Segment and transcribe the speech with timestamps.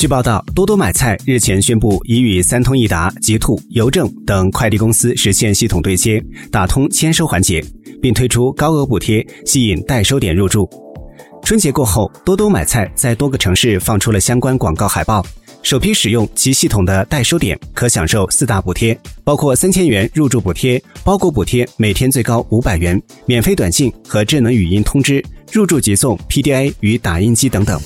[0.00, 7.62] 据报道，多多买菜日前宣布已与三通一达、极兔、邮政等快递公司实现系统对接，打通签收环节，
[8.00, 10.66] 并推出高额补贴，吸引代收点入驻。
[11.42, 15.22] 春节过后，多多买菜在多个城市放出了相关广告海报。
[15.62, 25.22] 首批使用其系统的代收点可享受四大补贴，包括三千元入驻补贴、包裹补贴每天最高五百元、免费短信和智能语音通知、
[25.52, 27.78] 入驻即送 PDA 与打印机等等。